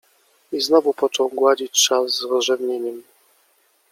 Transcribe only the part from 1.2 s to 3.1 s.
gładzić szal z rozrzewnieniem.